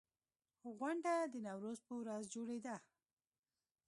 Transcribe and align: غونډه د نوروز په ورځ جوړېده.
غونډه 0.77 1.13
د 1.33 1.35
نوروز 1.45 1.79
په 1.87 1.93
ورځ 2.01 2.23
جوړېده. 2.33 2.75